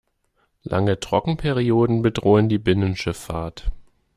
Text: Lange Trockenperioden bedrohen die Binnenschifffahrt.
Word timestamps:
Lange 0.63 0.99
Trockenperioden 0.99 2.01
bedrohen 2.01 2.49
die 2.49 2.57
Binnenschifffahrt. 2.57 3.71